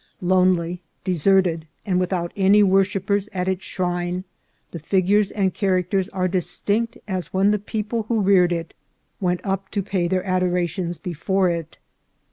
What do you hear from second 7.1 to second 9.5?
when the people who reared it went